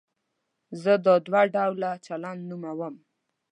[0.81, 2.95] زه دا دوه ډوله چلند نوموم.